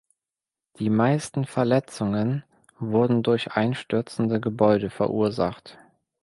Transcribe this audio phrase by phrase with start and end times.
[0.79, 2.43] Die meisten Verletzungen
[2.79, 5.77] wurden durch einstürzende Gebäude verursacht.